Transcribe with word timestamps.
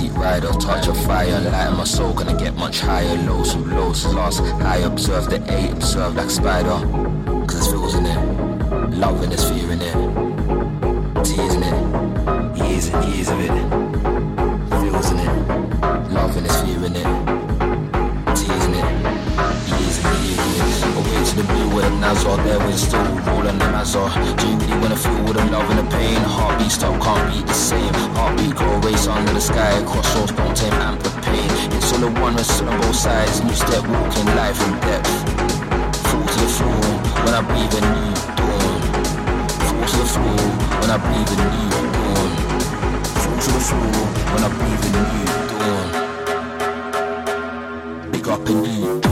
backseat 0.00 0.16
rider, 0.16 0.52
touch 0.58 0.86
a 0.88 0.94
fire, 0.94 1.40
light 1.40 1.76
my 1.76 1.84
soul, 1.84 2.12
gonna 2.12 2.36
get 2.36 2.54
much 2.54 2.80
higher. 2.80 3.16
Lows 3.26 3.52
from 3.52 3.70
lows, 3.70 4.04
lost 4.14 4.40
high, 4.40 4.78
observe 4.78 5.28
the 5.28 5.42
eight, 5.52 5.72
observe 5.72 6.14
like 6.16 6.30
spider. 6.30 6.78
Cause 7.46 7.66
it 7.66 7.70
feels 7.70 7.94
in 7.94 8.06
it, 8.06 8.90
love 8.96 9.22
in 9.22 9.30
this 9.30 9.48
fear 9.48 9.70
in 9.72 9.80
it, 9.80 9.94
tears 11.24 11.54
in 11.54 11.62
it, 11.62 12.56
years 12.58 12.88
and 12.88 13.04
years 13.12 13.28
of 13.28 13.40
it. 13.40 13.52
Feels 14.80 15.10
in 15.10 15.18
it, 15.18 16.10
love 16.10 16.36
in 16.36 16.44
this 16.44 16.62
fear 16.62 16.84
in 16.84 16.96
it, 16.96 17.08
tears 18.36 18.64
in 18.66 18.74
it, 18.74 18.86
years 19.68 20.04
and 20.04 20.24
years 20.24 20.38
of 20.38 20.56
it. 20.56 20.96
Away 20.96 21.24
to 21.24 21.36
the 21.36 21.44
blue 21.44 21.74
where 21.74 21.90
the 21.90 21.96
knives 21.96 22.24
are 22.24 22.36
there, 22.38 23.29
smaller 23.40 23.58
than 23.58 23.74
I 23.74 23.84
saw. 23.84 24.08
J.D. 24.36 24.66
wanna 24.80 24.96
feel 24.96 25.22
with 25.24 25.36
the 25.36 25.44
love 25.50 25.68
and 25.70 25.78
the 25.78 25.84
pain. 25.96 26.16
Heartbeat 26.16 26.70
stop, 26.70 27.00
can't 27.02 27.32
be 27.32 27.42
the 27.42 27.52
same. 27.52 27.94
Heartbeat 28.14 28.54
go 28.56 28.66
race 28.86 29.06
under 29.06 29.32
the 29.32 29.40
sky. 29.40 29.82
Crossroads 29.84 30.32
don't 30.32 30.56
tame, 30.56 30.72
and 30.72 31.00
the 31.00 31.10
pain. 31.22 31.50
It's 31.76 31.92
all 31.92 32.04
a 32.04 32.10
one, 32.20 32.38
it's 32.38 32.60
on 32.60 32.80
both 32.80 32.96
sides. 32.96 33.42
New 33.42 33.54
step, 33.54 33.86
walking 33.86 34.26
life 34.36 34.60
and 34.66 34.80
death. 34.82 35.06
Fall 36.08 36.26
to 36.26 36.38
the 36.44 36.48
floor 36.56 36.84
when 37.24 37.34
I 37.34 37.42
breathe 37.48 37.74
a 37.78 37.80
new 37.80 38.12
dawn. 38.38 38.80
Fall 39.66 39.84
to 39.90 39.96
the 40.02 40.06
floor 40.14 40.42
when 40.80 40.90
I 40.90 40.96
breathe 41.04 41.32
a 41.34 41.36
new 41.52 41.68
dawn. 41.96 42.30
Fall 43.22 43.38
to 43.44 43.50
the 43.56 43.62
floor 43.68 43.96
when 44.32 44.42
I 44.44 44.50
breathe 44.58 44.86
a 44.86 44.90
new 44.96 45.24
dawn. 45.50 45.88
Big 48.12 48.26
up 48.28 48.48
in 48.48 48.56
new 48.62 49.00
dawn. 49.00 49.09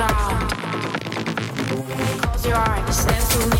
ground. 0.00 0.50
Close 2.22 2.46
your 2.46 2.56
eyes, 2.56 2.96
stand 2.96 3.30
to 3.30 3.56
me. 3.56 3.59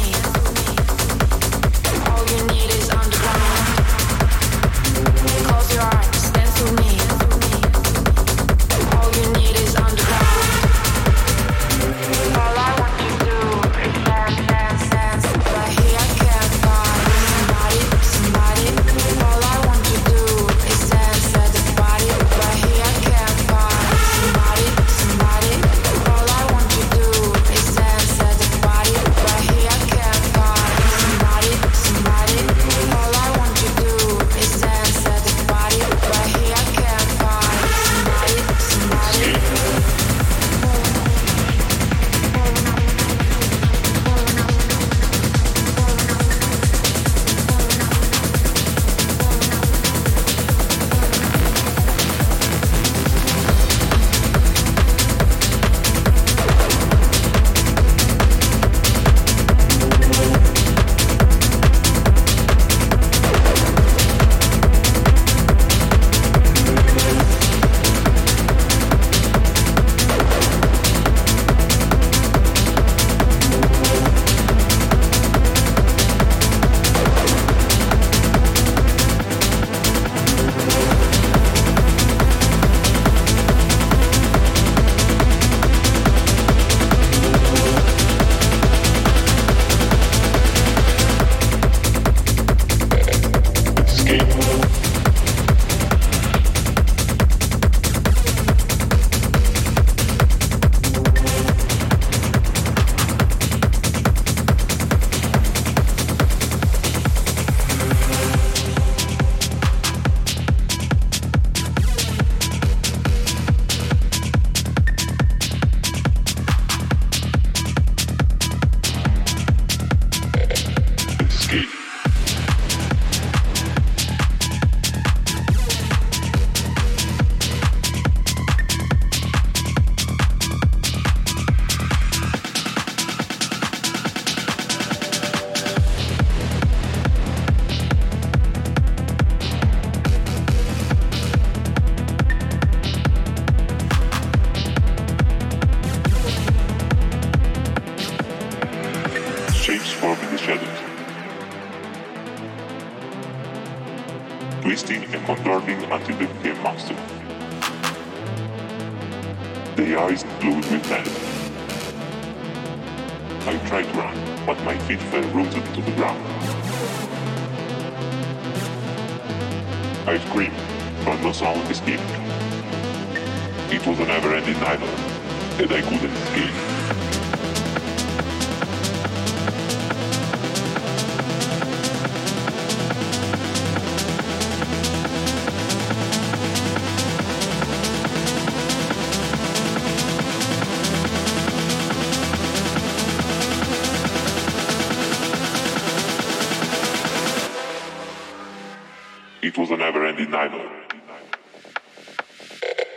It 199.50 199.58
was 199.58 199.72
a 199.72 199.76
never-ending 199.76 200.30
nightmare. 200.30 200.70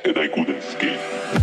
And 0.05 0.17
I 0.19 0.27
couldn't 0.27 0.51
escape. 0.51 1.42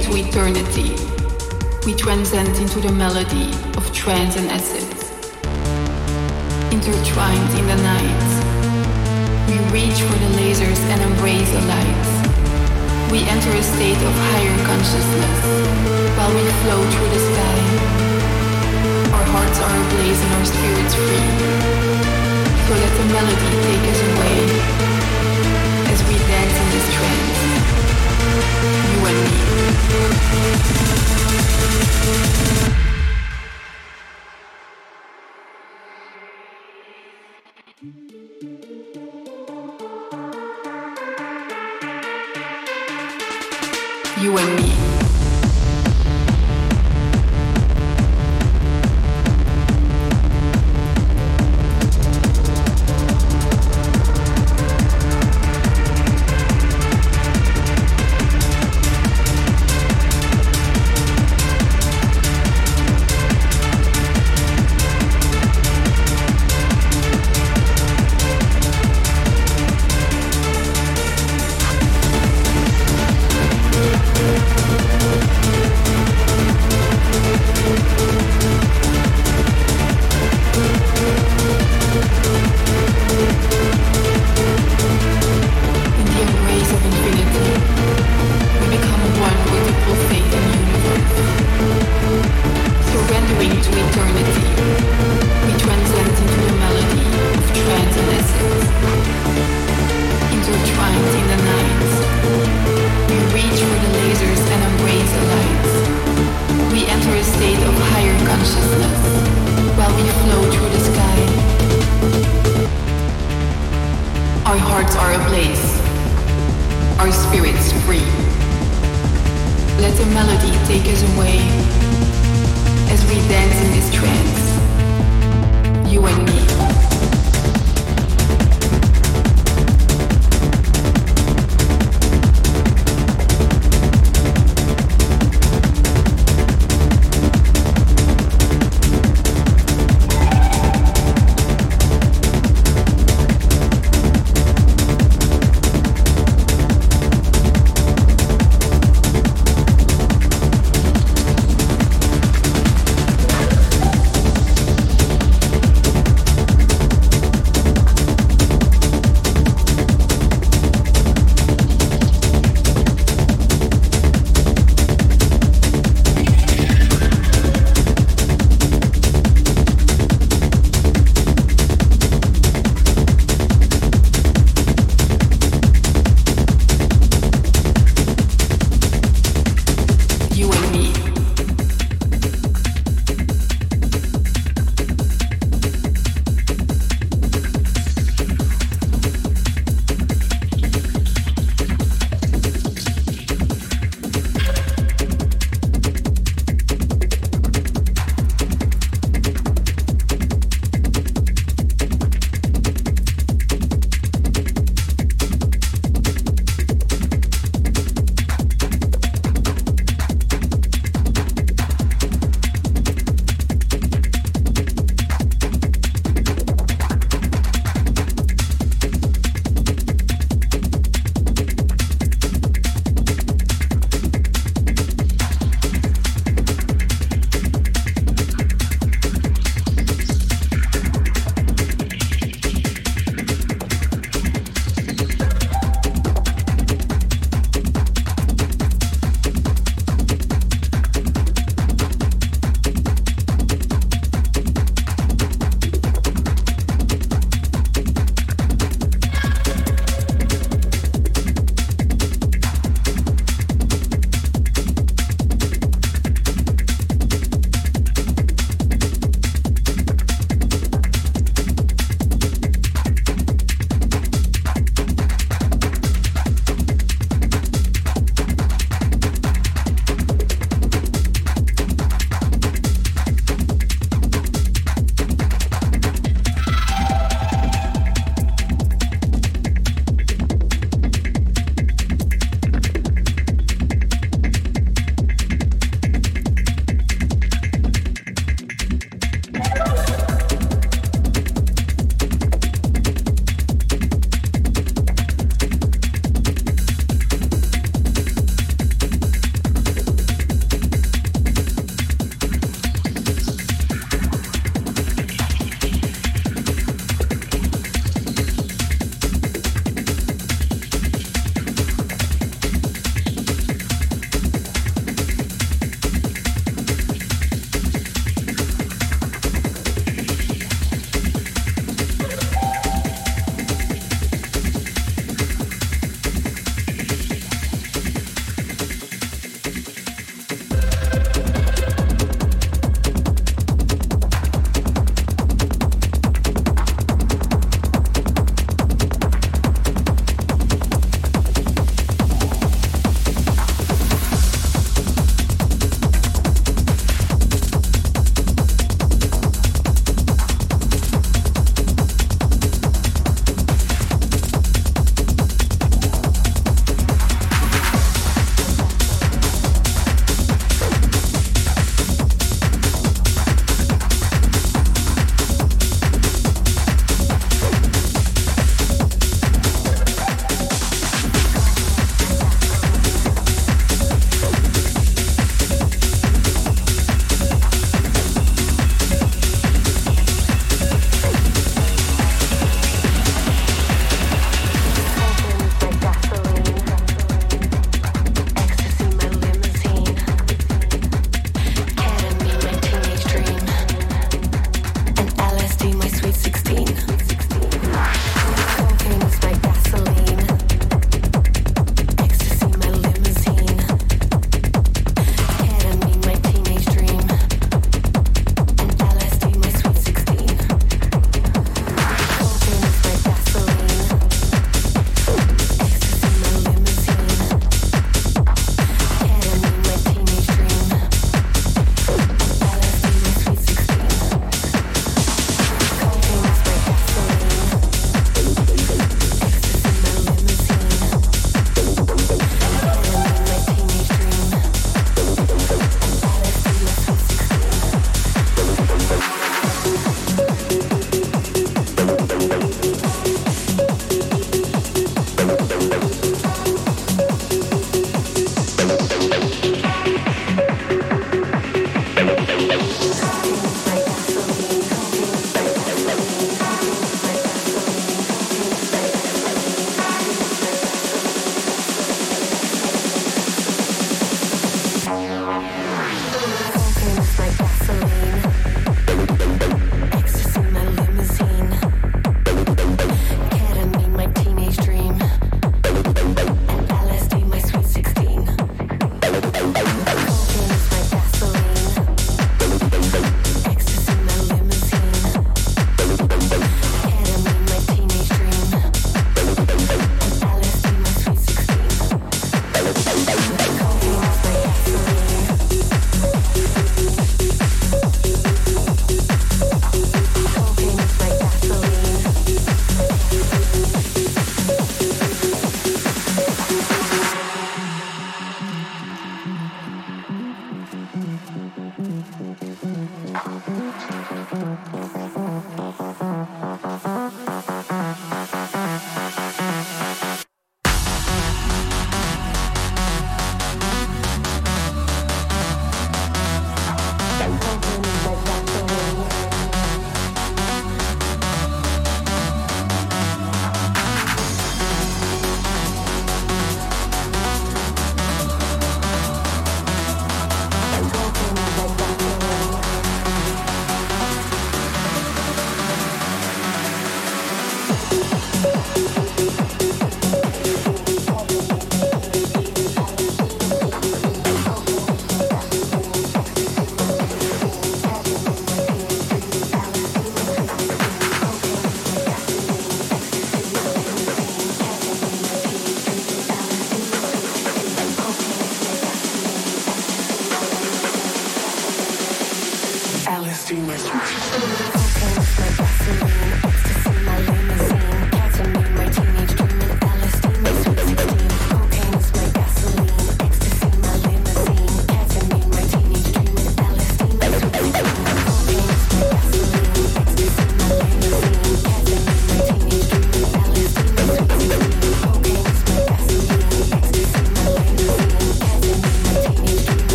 Surrendering 0.00 0.24
to 0.24 0.28
eternity, 0.28 0.90
we 1.84 1.94
transcend 1.94 2.56
into 2.56 2.80
the 2.80 2.92
melody 2.92 3.50
of 3.76 3.92
trance 3.92 4.36
and 4.36 4.46
essence. 4.50 5.10
Intertwined 6.72 7.50
in 7.58 7.66
the 7.66 7.76
night, 7.82 8.30
we 9.48 9.56
reach 9.72 10.00
for 10.00 10.16
the 10.16 10.30
lasers 10.38 10.78
and 10.92 11.00
embrace 11.02 11.50
the 11.50 11.60
lights. 11.66 12.10
We 13.10 13.20
enter 13.28 13.50
a 13.50 13.62
state 13.62 13.96
of 13.98 14.14
higher 14.30 14.56
consciousness 14.64 15.40
while 16.16 16.32
we 16.32 16.44
flow 16.62 16.80
through 16.80 17.10
the 17.10 17.22
sky. 17.30 17.58
Our 19.12 19.26
hearts 19.34 19.58
are 19.60 19.76
ablaze 19.84 20.20
and 20.20 20.32
our 20.34 20.46
spirits 20.46 20.94
free. 20.94 21.30
So 22.66 22.72
let 22.74 22.92
the 22.96 23.06
melody 23.12 23.50
take 23.68 23.84
us 23.90 24.00
away 24.10 24.38
as 25.92 25.98
we 26.08 26.14
dance 26.30 26.56
in 26.56 26.68
this 26.70 26.86
trance. 26.94 27.40
You 28.92 29.06
and 29.06 29.20
me. 29.24 29.49
MUZIEK 29.90 30.70